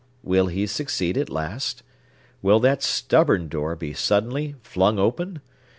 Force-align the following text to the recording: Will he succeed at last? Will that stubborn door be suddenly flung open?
Will 0.23 0.47
he 0.47 0.65
succeed 0.65 1.15
at 1.15 1.29
last? 1.29 1.83
Will 2.41 2.59
that 2.61 2.81
stubborn 2.81 3.47
door 3.47 3.75
be 3.75 3.93
suddenly 3.93 4.55
flung 4.63 4.97
open? 4.97 5.41